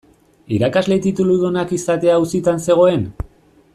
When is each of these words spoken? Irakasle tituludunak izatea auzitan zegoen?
Irakasle 0.55 0.97
tituludunak 1.03 1.75
izatea 1.79 2.17
auzitan 2.21 2.65
zegoen? 2.69 3.05